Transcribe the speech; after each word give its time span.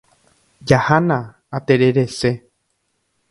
Jahána. 0.67 1.35
Atererese. 1.51 2.31